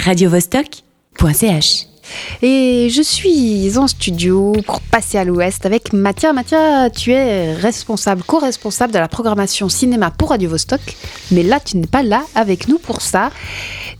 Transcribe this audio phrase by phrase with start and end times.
[0.00, 1.90] radiovostok.ch.
[2.42, 6.32] Et je suis en studio pour passer à l'ouest avec Mathia.
[6.32, 10.80] Mathia, tu es responsable, co-responsable de la programmation cinéma pour Radio Vostok.
[11.30, 13.30] Mais là, tu n'es pas là avec nous pour ça.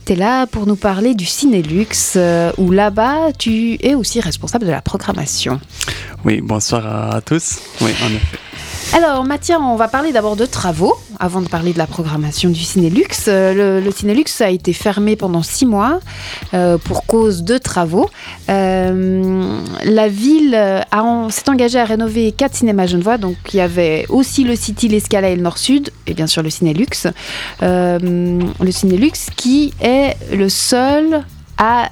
[0.05, 4.65] Tu es là pour nous parler du Cinélux, euh, où là-bas, tu es aussi responsable
[4.65, 5.59] de la programmation.
[6.25, 7.59] Oui, bonsoir à tous.
[7.81, 8.50] Oui, en effet.
[8.93, 12.59] Alors, Mathia, on va parler d'abord de travaux, avant de parler de la programmation du
[12.59, 13.07] Cinélux.
[13.29, 16.01] Euh, le, le Cinélux a été fermé pendant six mois
[16.53, 18.09] euh, pour cause de travaux.
[18.49, 20.59] Euh, la ville
[21.29, 23.17] s'est engagée à rénover quatre cinémas genevois.
[23.17, 26.49] Donc, il y avait aussi le City, l'Escala et le Nord-Sud, et bien sûr le
[26.49, 27.07] Cinélux.
[27.63, 27.97] Euh,
[28.59, 31.23] le Cinélux qui est le seul
[31.63, 31.91] à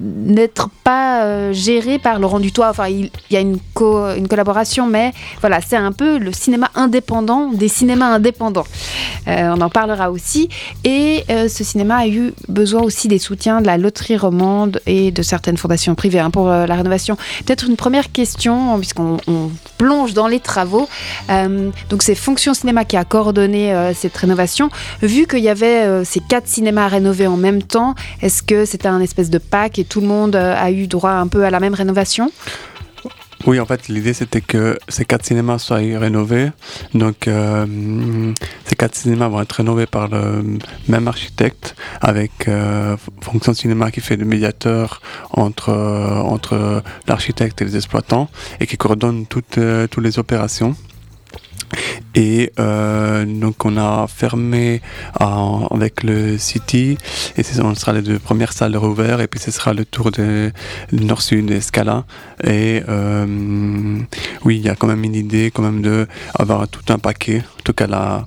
[0.00, 2.70] n'être pas euh, géré par Laurent Dutoit.
[2.70, 6.70] Enfin, il, y a une, co- une collaboration, mais voilà, c'est un peu le cinéma
[6.74, 8.64] indépendant des cinémas indépendants.
[9.28, 10.48] Euh, on en parlera aussi.
[10.84, 15.10] Et euh, ce cinéma a eu besoin aussi des soutiens de la loterie romande et
[15.10, 17.16] de certaines fondations privées hein, pour la rénovation.
[17.44, 19.50] Peut-être une première question, puisqu'on on
[19.84, 20.88] plonge dans les travaux.
[21.28, 24.70] Euh, donc, c'est Fonction Cinéma qui a coordonné euh, cette rénovation.
[25.02, 28.64] Vu qu'il y avait euh, ces quatre cinémas à rénover en même temps, est-ce que
[28.64, 31.50] c'était un espèce de pack et tout le monde a eu droit un peu à
[31.50, 32.32] la même rénovation?
[33.46, 36.50] Oui, en fait, l'idée c'était que ces quatre cinémas soient rénovés.
[36.94, 38.32] Donc, euh,
[38.64, 44.00] ces quatre cinémas vont être rénovés par le même architecte, avec euh, Fonction Cinéma qui
[44.00, 49.86] fait le médiateur entre, euh, entre l'architecte et les exploitants et qui coordonne toutes, euh,
[49.88, 50.74] toutes les opérations.
[52.14, 54.80] Et euh, donc on a fermé
[55.20, 56.96] en- avec le City.
[57.36, 59.20] Et ce sera les deux premières salles rouvertes.
[59.20, 60.52] Et puis ce sera le tour de
[60.92, 62.04] Nord-Sud et Scala.
[62.42, 63.26] Et euh,
[64.44, 66.06] oui il y a quand même une idée quand même de
[66.70, 67.42] tout un paquet.
[67.60, 68.26] En tout cas la,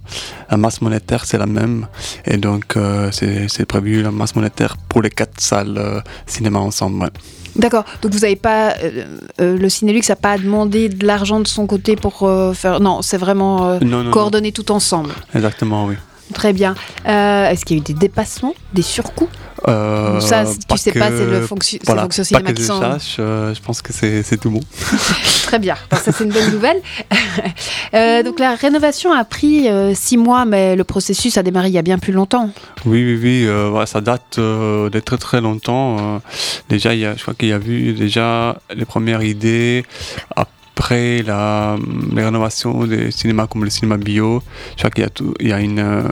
[0.57, 1.87] masse monétaire c'est la même.
[2.25, 7.09] Et donc euh, c'est prévu la masse monétaire pour les quatre salles euh, cinéma ensemble.
[7.57, 7.85] D'accord.
[8.01, 9.05] Donc vous n'avez pas, euh,
[9.41, 12.79] euh, le Cinélux n'a pas demandé de l'argent de son côté pour euh, faire.
[12.79, 14.11] Non, c'est vraiment euh, non,
[14.53, 15.09] tout ensemble.
[15.33, 15.95] exactement oui
[16.33, 16.75] Très bien.
[17.07, 19.29] Euh, Est-ce qu'il y a eu des dépassements, des surcoûts?
[19.67, 22.61] Euh, ça, tu sais pas, que- c'est le fonction, voilà, fonction pas cinéma que qui
[22.61, 22.79] je sont.
[22.79, 24.61] sache, euh, je pense que c'est tout bon.
[25.43, 25.75] Très bien.
[25.91, 26.81] Bon, ça c'est une bonne nouvelle.
[27.93, 31.73] Euh, donc la rénovation a pris euh, six mois, mais le processus a démarré il
[31.73, 32.49] y a bien plus longtemps.
[32.85, 36.21] Oui, oui, oui, euh, ça date de très très longtemps.
[36.67, 39.85] déjà, il y a, je crois qu'il y a eu déjà les premières idées
[40.35, 41.75] après la,
[42.15, 44.41] les rénovations des cinémas comme le cinéma bio.
[44.71, 46.03] Je crois qu'il y a, tout, il y a une, euh,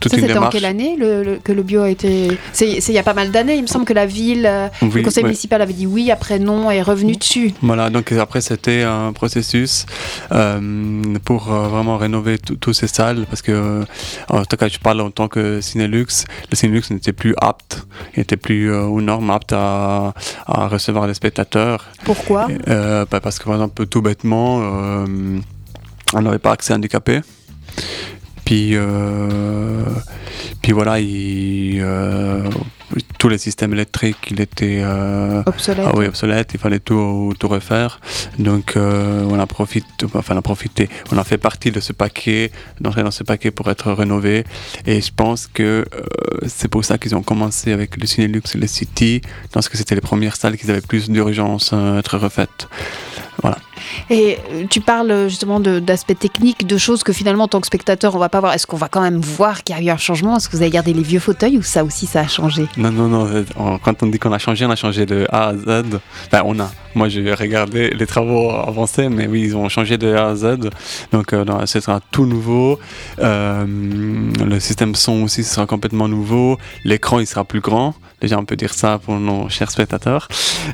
[0.00, 0.52] toute Ça une c'était en démarche.
[0.54, 2.36] quelle année le- le- que le bio a été.
[2.52, 3.54] C'est il y a pas mal d'années.
[3.56, 5.28] Il me semble que la ville, euh, le conseil ouais.
[5.30, 7.52] municipal avait dit oui, après non, est revenu dessus.
[7.62, 9.86] Voilà, donc après c'était un processus
[10.32, 13.84] euh, pour euh, vraiment rénover tout- tous ces salles parce que,
[14.28, 17.86] en tout cas, je parle en tant que Cinélux, le Cinélux n'était plus apte,
[18.16, 20.12] n'était plus euh, aux normes apte à,
[20.46, 21.86] à recevoir les spectateurs.
[22.04, 22.48] Pourquoi?
[22.66, 25.38] Bah, parce que par exemple, tout bêtement, euh,
[26.14, 27.20] on n'avait pas accès handicapé.
[28.46, 29.84] Puis, euh,
[30.62, 32.48] puis voilà, il, euh,
[33.18, 35.86] tous les systèmes électriques, il était euh, Obsolète.
[35.86, 38.00] ah oui, obsolète, il fallait tout, tout refaire.
[38.38, 41.92] Donc euh, on a profité, enfin on a profité, on a fait partie de ce
[41.92, 44.44] paquet, d'entrer dans ce paquet pour être rénové.
[44.86, 46.02] Et je pense que euh,
[46.46, 49.20] c'est pour ça qu'ils ont commencé avec le Cinélux et le City,
[49.52, 52.68] parce que c'était les premières salles qui avaient plus d'urgence à être refaites.
[54.10, 57.66] Et euh, tu parles justement de- d'aspects techniques, de choses que finalement, en tant que
[57.66, 58.54] spectateur, on va pas voir.
[58.54, 60.36] Est-ce qu'on va quand même voir qu'il y a eu un changement?
[60.36, 62.66] Est-ce que vous avez gardé les vieux fauteuils ou ça aussi, ça a changé?
[62.76, 63.44] Non, non, non, euh,
[63.82, 65.84] quand on dit qu'on a changé, on a changé de A à Z.
[66.26, 66.70] Enfin, on a.
[66.94, 70.58] Moi, j'ai regardé les travaux avancés, mais oui, ils ont changé de A à Z.
[71.10, 72.78] Donc, euh, ce sera tout nouveau.
[73.20, 73.64] Euh,
[74.44, 76.58] le système son aussi sera complètement nouveau.
[76.84, 77.94] L'écran, il sera plus grand.
[78.20, 80.28] Déjà, on peut dire ça pour nos chers spectateurs.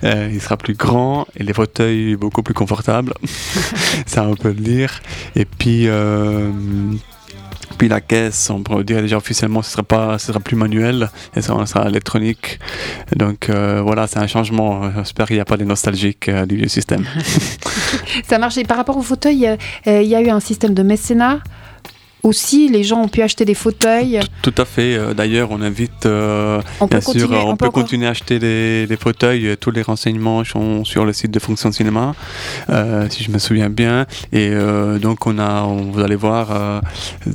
[0.04, 2.97] Euh, il sera plus grand et les fauteuils beaucoup plus confortables.
[4.06, 5.00] ça, on peut le dire.
[5.36, 6.50] Et puis, euh,
[7.78, 11.10] puis la caisse, on pourrait dire déjà officiellement, ce sera pas, ce sera plus manuel,
[11.36, 12.58] et ça sera électronique.
[13.16, 14.90] Donc euh, voilà, c'est un changement.
[14.96, 17.04] J'espère qu'il n'y a pas des nostalgiques euh, du vieux système.
[18.28, 18.56] Ça marche.
[18.58, 19.56] Et par rapport au fauteuil,
[19.86, 21.40] il y a eu un système de mécénat.
[22.24, 24.20] Aussi, les gens ont pu acheter des fauteuils.
[24.42, 24.96] Tout à fait.
[24.96, 27.38] euh, D'ailleurs, on invite, euh, On peut bien sûr, continuer.
[27.44, 29.46] on, peut continuer à acheter des, des fauteuils.
[29.46, 32.14] Euh, Tous les renseignements sont sur le site de Fonction Cinéma,
[32.70, 34.06] euh, si je me souviens bien.
[34.32, 36.82] Et euh, donc, on a, on- vous allez voir,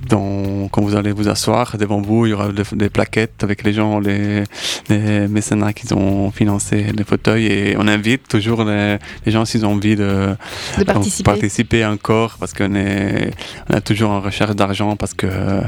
[0.10, 3.64] dans, quand vous allez vous asseoir devant vous, il y aura des, des plaquettes avec
[3.64, 4.44] les gens, les,
[4.90, 7.46] les mécénats qui ont financé les fauteuils.
[7.48, 10.36] Et on invite toujours les, les gens s'ils ont envie de,
[10.78, 11.24] de participer.
[11.32, 13.32] participer encore parce qu'on est,
[13.70, 15.62] on est toujours en recherche d'argent parce que euh,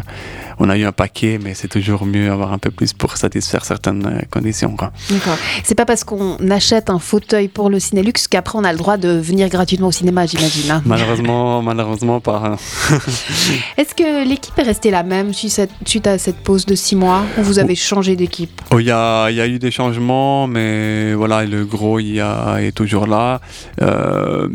[0.60, 3.66] on a eu un paquet, mais c'est toujours mieux avoir un peu plus pour satisfaire
[3.66, 4.75] certaines conditions.
[5.10, 5.38] D'accord.
[5.63, 8.98] C'est pas parce qu'on achète un fauteuil pour le Cinélux qu'après on a le droit
[8.98, 10.72] de venir gratuitement au cinéma, j'imagine.
[10.72, 10.81] Hein.
[10.86, 12.57] malheureusement, malheureusement pas.
[13.78, 17.44] Est-ce que l'équipe est restée la même suite à cette pause de six mois ou
[17.44, 18.62] vous avez changé d'équipe?
[18.72, 22.22] Oh, Il y, a, y, a, eu des changements, mais voilà, le gros il y
[22.22, 23.42] a, est toujours là.
[23.81, 24.48] Euh,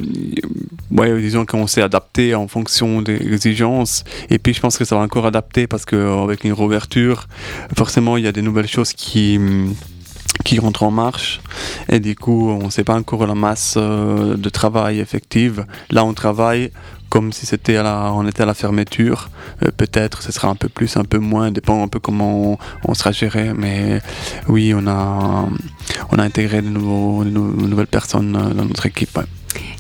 [0.90, 4.04] ouais, disons qu'on s'est adapté en fonction des exigences.
[4.30, 7.26] Et puis je pense que ça va encore adapter parce qu'avec une réouverture,
[7.76, 9.38] forcément il y a des nouvelles choses qui
[10.44, 11.40] qui en marche
[11.88, 15.66] et du coup on ne sait pas encore la masse euh, de travail effective.
[15.90, 16.70] Là on travaille
[17.10, 19.30] comme si c'était à on était à la fermeture.
[19.62, 22.94] Euh, peut-être ce sera un peu plus, un peu moins, dépend un peu comment on,
[22.94, 23.52] sera géré.
[23.54, 24.00] Mais
[24.48, 25.48] oui, on a,
[26.10, 29.18] on a intégré de, nouvelles personnes euh, dans notre équipe.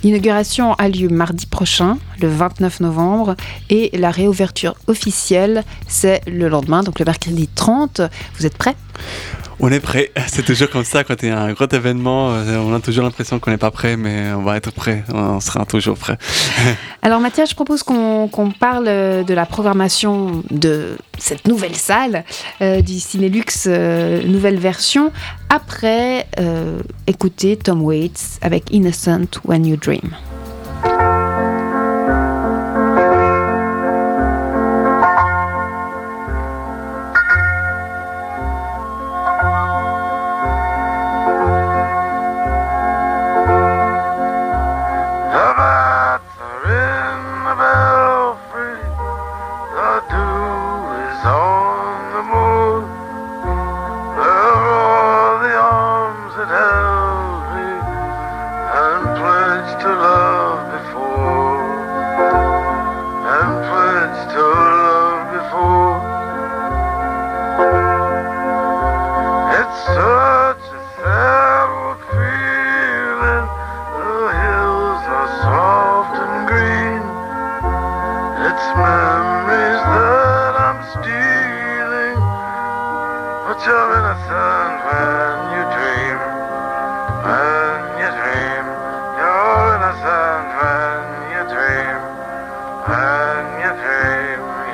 [0.02, 3.36] L'inauguration a lieu mardi prochain, le 29 novembre,
[3.68, 8.00] et la réouverture officielle, c'est le lendemain, donc le mercredi 30.
[8.38, 8.76] Vous êtes prêts?
[9.60, 10.10] On est prêt.
[10.28, 12.32] C'est toujours comme ça quand il y a un gros événement.
[12.32, 15.04] Euh, on a toujours l'impression qu'on n'est pas prêt, mais on va être prêt.
[15.12, 16.18] On sera toujours prêt.
[17.02, 22.24] Alors Mathias, je propose qu'on parle de la programmation de cette nouvelle salle
[22.62, 25.12] euh, du Cinélux, euh, nouvelle version,
[25.48, 26.26] après
[27.06, 30.14] écouter Tom Waits avec Innocent When You Dream.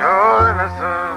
[0.00, 1.15] you're innocent.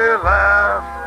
[0.00, 0.99] laugh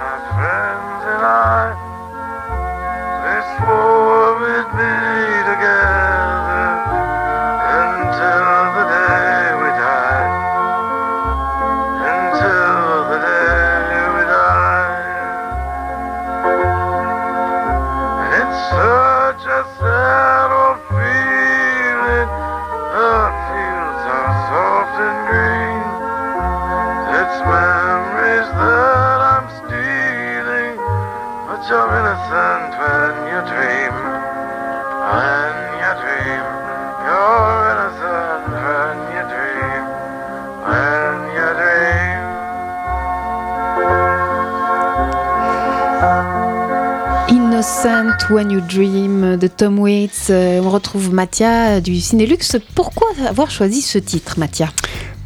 [48.30, 50.30] When You Dream de Tom Waits.
[50.30, 52.58] Euh, on retrouve Mathia du Cinélux.
[52.76, 54.70] Pourquoi avoir choisi ce titre, Mathia?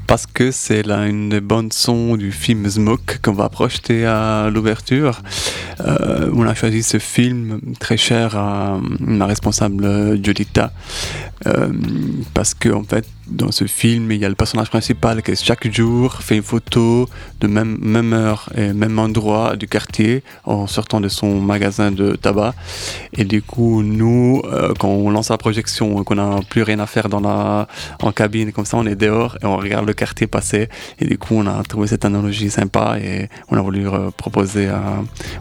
[0.08, 4.50] Parce que c'est là une des bandes son du film Smoke qu'on va projeter à
[4.50, 5.22] l'ouverture.
[5.82, 10.72] Euh, on a choisi ce film très cher à ma responsable Jolita
[11.46, 11.72] euh,
[12.34, 15.70] parce que en fait dans ce film, il y a le personnage principal qui chaque
[15.70, 17.10] jour fait une photo
[17.42, 22.16] de même, même heure et même endroit du quartier en sortant de son magasin de
[22.16, 22.54] tabac.
[23.14, 26.86] Et du coup, nous, euh, quand on lance la projection, qu'on n'a plus rien à
[26.86, 27.68] faire dans la,
[28.02, 30.70] en cabine, comme ça, on est dehors et on regarde le quartier passer.
[31.00, 34.70] Et du coup, on a trouvé cette analogie sympa et on a voulu euh, proposer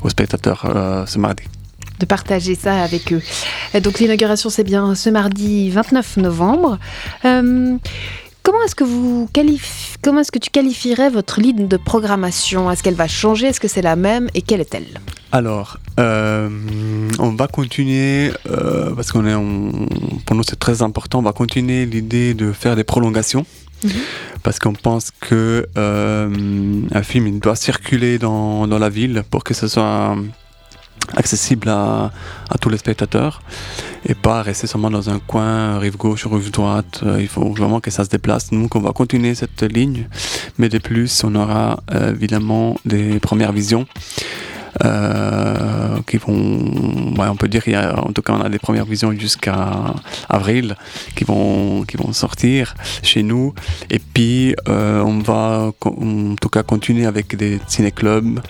[0.03, 1.45] aux spectateurs euh, ce mardi
[1.99, 3.23] de partager ça avec eux.
[3.81, 6.79] Donc l'inauguration c'est bien ce mardi 29 novembre.
[8.47, 9.29] Comment est-ce que vous
[10.03, 12.71] comment est-ce que tu qualifierais votre ligne de programmation?
[12.71, 13.49] Est-ce qu'elle va changer?
[13.49, 14.29] Est-ce que c'est la même?
[14.35, 15.01] Et quelle est-elle?
[15.33, 16.49] Alors, euh,
[17.19, 19.35] on va continuer euh, parce qu'on est,
[20.25, 21.19] pour nous c'est très important.
[21.19, 23.45] On va continuer l'idée de faire des prolongations.
[23.85, 23.91] Mhm.
[24.43, 29.45] Parce qu'on pense que euh, un film il doit circuler dans, dans la ville pour
[29.45, 30.17] que ce soit
[31.15, 32.11] accessible à,
[32.61, 33.43] tous les spectateurs
[34.09, 37.01] et pas rester seulement dans un coin, rive gauche rive droite.
[37.05, 38.51] Euh, il faut vraiment que ça se déplace.
[38.51, 40.09] Donc on va continuer cette ligne,
[40.59, 43.87] mais de plus, on aura euh, évidemment des premières visions.
[44.85, 48.85] Euh, qui vont, on peut dire, y a, en tout cas, on a des premières
[48.85, 49.95] visions jusqu'à
[50.29, 50.77] avril
[51.15, 53.55] qui vont, qui vont sortir chez nous.
[53.91, 58.41] Et puis, euh, on va, en tout cas, continuer avec des ciné-clubs,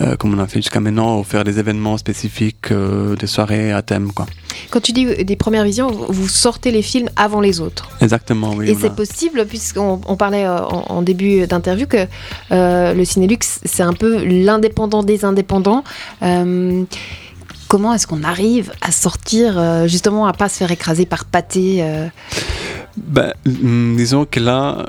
[0.00, 3.82] euh, comme on a fait jusqu'à maintenant, ou faire des événements spécifiques, des soirées à
[3.82, 4.26] thème, quoi.
[4.70, 7.88] Quand tu dis des premières visions, vous sortez les films avant les autres.
[8.00, 8.70] Exactement, oui.
[8.70, 12.06] Et c'est possible, puisqu'on on parlait en, en début d'interview que
[12.50, 15.84] le Cinélux, c'est un peu l'indépendant des indépendants
[16.22, 16.84] euh,
[17.68, 21.84] comment est-ce qu'on arrive à sortir, euh, justement, à pas se faire écraser par pâté
[23.16, 24.84] euh mm, disons que là,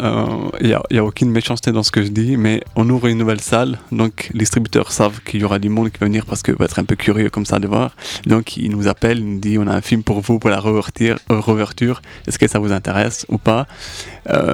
[0.61, 3.41] il n'y a, aucune méchanceté dans ce que je dis, mais on ouvre une nouvelle
[3.41, 6.55] salle, donc les distributeurs savent qu'il y aura du monde qui va venir parce qu'ils
[6.55, 7.95] vont être un peu curieux comme ça de voir.
[8.25, 10.59] Donc ils nous appellent, ils nous disent on a un film pour vous pour la
[10.59, 13.67] réouverture, est-ce que ça vous intéresse ou pas?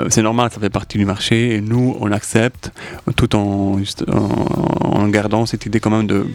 [0.10, 2.72] C'est normal, ça fait partie du marché et nous on accepte
[3.16, 3.78] tout en
[5.08, 6.26] gardant cette idée quand même de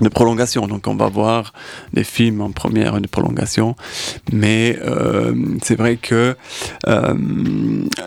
[0.00, 0.66] de prolongation.
[0.66, 1.52] Donc on va voir
[1.92, 3.76] des films en première de prolongation,
[4.32, 6.36] mais euh, c'est vrai que
[6.86, 7.14] euh,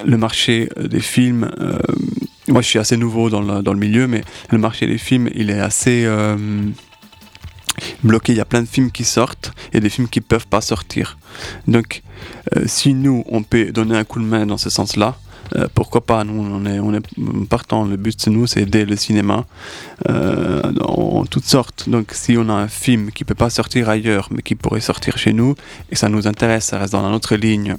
[0.05, 1.77] le marché des films, euh,
[2.47, 5.29] moi je suis assez nouveau dans le, dans le, milieu, mais le marché des films
[5.35, 6.07] il est assez
[8.03, 8.33] bloqué.
[8.33, 11.17] Il y a plein de films qui sortent et des films qui peuvent pas sortir.
[11.67, 12.01] Donc
[12.65, 15.17] si nous on peut donner un coup de main dans ce sens-là,
[15.55, 17.01] euh, pourquoi pas Nous, on est, on est
[17.49, 17.85] partant.
[17.85, 19.45] Le but, de nous, c'est aider le cinéma
[20.09, 21.89] euh, en toutes sortes.
[21.89, 25.17] Donc, si on a un film qui peut pas sortir ailleurs, mais qui pourrait sortir
[25.17, 25.55] chez nous,
[25.91, 27.77] et ça nous intéresse, ça reste dans notre ligne.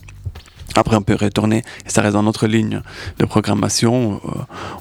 [0.75, 2.83] Après, on peut retourner et ça reste dans notre ligne
[3.19, 4.21] de programmation.
[4.25, 4.31] Euh,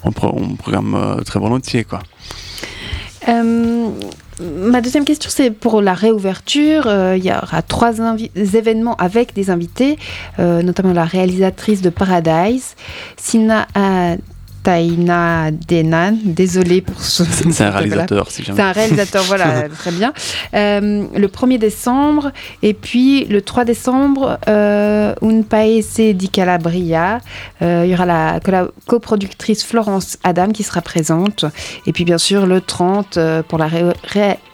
[0.04, 2.00] on, on, programme très volontiers, quoi.
[4.40, 6.86] Ma deuxième question, c'est pour la réouverture.
[6.86, 7.94] Euh, il y aura trois
[8.34, 9.98] événements avec des invités,
[10.38, 12.74] euh, notamment la réalisatrice de Paradise,
[13.16, 13.66] Sina
[14.66, 16.16] Taina Denan.
[16.24, 17.22] Désolé pour ce.
[17.22, 18.56] C'est un réalisateur, si jamais.
[18.56, 20.12] C'est un réalisateur, voilà, très bien.
[20.54, 22.32] Euh, le 1er décembre,
[22.64, 27.20] et puis le 3 décembre, euh, Un Paese di Calabria.
[27.62, 28.40] Euh, il y aura la
[28.88, 31.44] coproductrice Florence Adam qui sera présente.
[31.86, 33.68] Et puis, bien sûr, le 30 pour la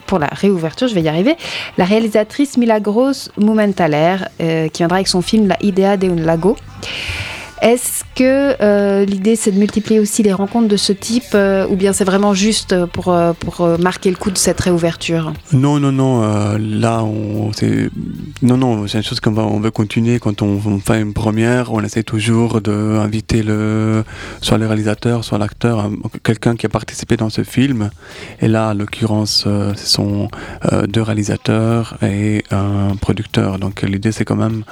[0.05, 1.37] pour la réouverture, je vais y arriver,
[1.79, 6.59] la réalisatrice Milagros Momentaler, qui viendra avec son film La Idea de un Lago.
[7.63, 11.77] Est-ce que euh, l'idée c'est de multiplier aussi les rencontres de ce type euh, ou
[11.77, 15.33] bien c'est vraiment juste pour, euh, pour marquer le coup de cette réouverture?
[15.53, 16.23] Non, non, non.
[16.59, 17.05] là,
[17.53, 17.89] c'est,
[18.43, 20.19] non, non, c'est une chose qu'on on veut continuer.
[20.19, 24.03] Quand on, fait une première, on essaie toujours d'inviter le,
[24.41, 25.89] soit le réalisateur, soit l'acteur,
[26.25, 27.91] quelqu'un qui a participé dans ce film.
[28.41, 30.29] Et là, en l'occurrence, ce sont
[30.89, 33.61] deux réalisateurs et un producteur.
[33.61, 34.65] Donc l'idée c'est quand même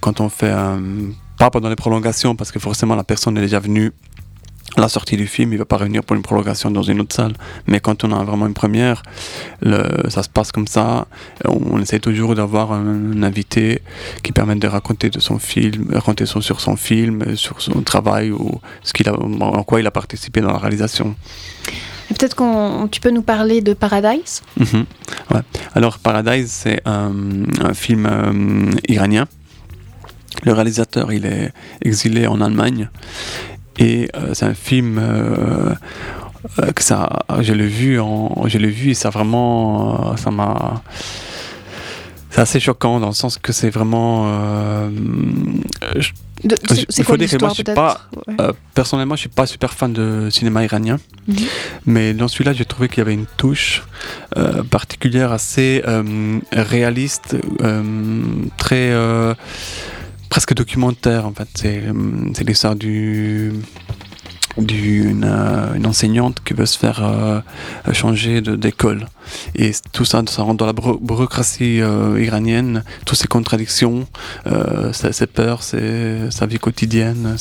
[0.00, 0.80] quand on fait un
[1.38, 3.92] pas pendant les prolongations, parce que forcément la personne est déjà venue
[4.76, 7.00] à la sortie du film, il ne va pas revenir pour une prolongation dans une
[7.00, 7.32] autre salle.
[7.66, 9.02] Mais quand on a vraiment une première,
[9.62, 11.06] le, ça se passe comme ça.
[11.46, 13.80] On, essaie toujours d'avoir un, invité
[14.22, 18.60] qui permette de raconter de son film, raconter sur son film, sur son travail ou
[18.82, 21.14] ce qu'il a, en quoi il a participé dans la réalisation.
[22.08, 24.42] Peut-être que tu peux nous parler de Paradise?
[24.58, 24.84] Mhm.
[25.32, 25.40] ouais.
[25.74, 27.12] Alors Paradise, c'est un,
[27.60, 29.26] un film euh, iranien
[30.44, 31.52] le réalisateur, il est
[31.82, 32.88] exilé en Allemagne.
[33.78, 35.74] Et euh, c'est un film euh,
[36.58, 40.82] euh, que ça, je l'ai vu, en, je l'ai vu et ça vraiment, ça m'a,
[42.30, 44.30] c'est assez choquant dans le sens que c'est vraiment.
[46.88, 48.06] c'est quoi l'histoire peut-être?
[48.74, 51.36] Personnellement, je suis pas super fan de cinéma iranien, mhm.
[51.84, 53.82] mais dans celui-là, j'ai trouvé qu'il y avait une touche
[54.70, 55.82] particulière, assez
[56.52, 57.36] réaliste,
[58.56, 58.94] très
[60.28, 61.48] presque documentaire en fait.
[61.54, 63.52] C'est l'histoire du
[64.58, 67.40] d'une euh, enseignante qui veut se faire euh,
[67.92, 69.06] changer d'école.
[69.54, 74.06] Et tout ça, ça rentre dans la bureaucratie euh, iranienne, toutes ces contradictions,
[74.92, 77.36] ses peurs, sa vie quotidienne.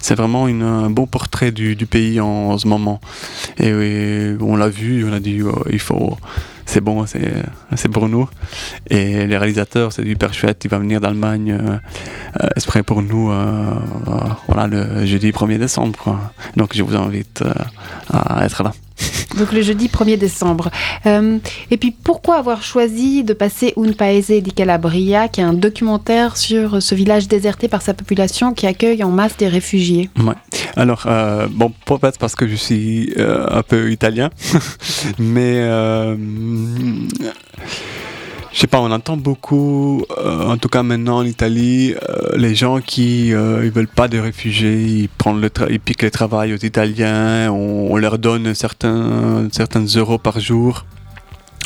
[0.00, 3.00] C'est vraiment un bon portrait du, du pays en, ce moment.
[3.58, 6.16] Et, on l'a vu, on a dit, oh, il faut
[6.66, 8.28] c'est bon, c'est pour nous.
[8.88, 10.64] Et les réalisateurs, c'est hyper chouette.
[10.64, 11.78] Il va venir d'Allemagne euh,
[12.42, 13.74] euh pour nous euh,
[14.08, 14.12] euh,
[14.48, 16.18] voilà, le jeudi 1er décembre.
[16.56, 17.44] Donc je vous invite
[18.12, 18.72] à être là.
[19.38, 20.70] Donc le jeudi 1er décembre.
[21.06, 21.38] Euh,
[21.70, 26.36] et puis pourquoi avoir choisi de passer Un Paese di Calabria, qui est un documentaire
[26.36, 30.10] sur ce village déserté par sa population qui accueille en masse des réfugiés?
[30.18, 30.34] Ouais.
[30.76, 34.30] Alors, euh, bon, peut-être parce que je suis euh, un peu italien,
[35.18, 35.60] mais
[38.52, 42.54] je sais pas, on entend beaucoup, euh, en tout cas maintenant en Italie, euh, les
[42.54, 46.52] gens qui euh, ils veulent pas de réfugiés, ils, prennent le ils piquent le travail
[46.52, 50.84] aux Italiens, on, leur donne certains, certains euros par jour.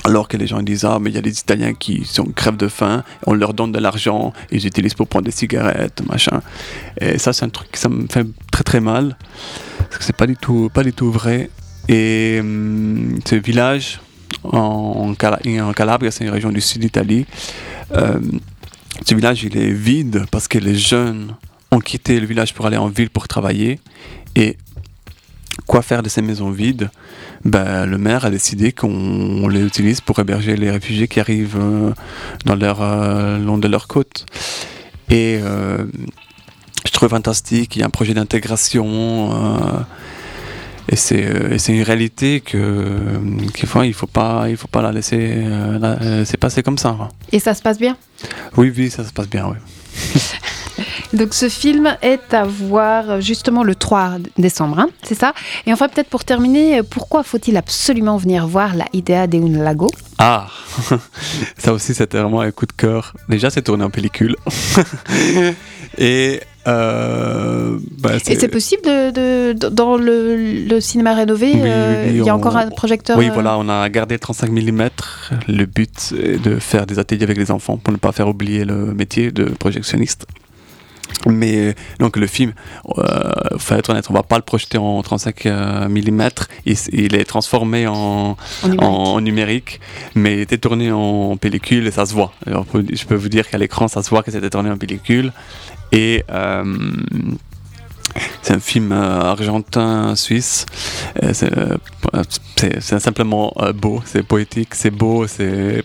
[0.05, 2.57] Alors que les gens disent Ah, mais il y a des Italiens qui sont crève
[2.57, 6.41] de faim, on leur donne de l'argent, ils utilisent pour prendre des cigarettes, machin.
[7.01, 9.17] Et ça, c'est un truc qui ça me fait très très mal,
[9.79, 11.51] parce que c'est pas du tout, pas du tout vrai.
[11.89, 14.01] Et hum, ce village,
[14.45, 17.27] en, en Calabre, c'est une région du sud d'Italie.
[17.95, 18.19] Euh,
[19.07, 21.35] ce village, il est vide parce que les jeunes
[21.71, 23.79] ont quitté le village pour aller en ville pour travailler.
[24.35, 24.57] Et
[25.67, 26.91] quoi faire de ces maisons vides?
[27.45, 31.93] Ben, Le maire a décidé qu'on les utilise pour héberger les réfugiés qui arrivent euh,
[32.45, 34.27] dans leur, euh, long de leur côte.
[35.09, 39.85] Et je trouve fantastique, il y a un projet d'intégration
[40.89, 43.19] et c'est une réalité que
[43.55, 46.97] qu'il faut il faut pas il faut pas la laisser euh, la passer comme ça.
[47.33, 47.97] Et ça se passe bien?
[48.57, 49.57] Oui oui ça se passe bien oui.
[51.13, 55.33] Donc ce film est à voir justement le 3 décembre, hein, c'est ça?
[55.65, 59.91] Et enfin peut-être pour terminer, pourquoi faut-il absolument venir voir la Idea de un lago?
[60.19, 60.49] Ah,
[61.59, 63.15] ça aussi c'était vraiment un coup de cœur.
[63.29, 64.37] Déjà c'est tourné en pellicule.
[65.99, 72.35] Et euh, bah, Et c'est possible de, dans le, cinéma rénové, euh, il y a
[72.35, 74.89] encore un projecteur Oui, euh, voilà, on a gardé 35 mm.
[75.49, 78.65] Le but est de faire des ateliers avec les enfants pour ne pas faire oublier
[78.65, 80.27] le métier de projectionniste.
[81.27, 82.53] Mais donc le film,
[82.99, 85.45] euh, faut être honnête, on va pas le projeter en 35
[85.89, 86.29] mm.
[86.67, 88.37] Il, est transformé en,
[88.79, 89.81] en, numérique.
[90.15, 92.33] mais il était tourné en pellicule et ça se voit.
[92.47, 95.33] je peux vous dire qu'à l'écran, ça se voit que c'était tourné en pellicule.
[95.93, 96.65] Et euh,
[98.43, 100.67] c'est un film euh, argentin-suisse.
[101.23, 101.33] Euh,
[102.57, 105.85] c'est simplement beau, c'est poétique, c'est beau, c'est.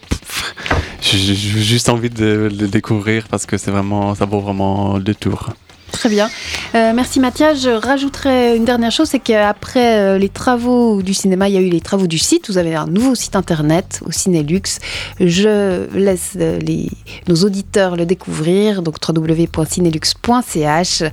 [1.01, 5.49] J'ai juste envie de, le découvrir parce que c'est vraiment, ça vaut vraiment le tour.
[5.91, 6.29] Très bien.
[6.73, 7.61] Euh, merci Mathias.
[7.61, 11.61] Je rajouterai une dernière chose, c'est qu'après euh, les travaux du cinéma, il y a
[11.61, 12.49] eu les travaux du site.
[12.49, 14.79] Vous avez un nouveau site internet au Cinélux.
[15.19, 16.89] Je laisse euh, les,
[17.27, 21.03] nos auditeurs le découvrir, donc www.cinélux.ch.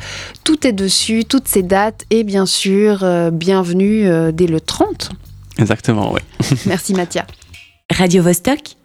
[0.44, 5.10] Tout est dessus, toutes ces dates et bien sûr, bienvenue dès le 30.
[5.58, 6.20] Exactement, oui.
[6.66, 7.26] merci Mathias.
[7.90, 8.76] Radio -Vostok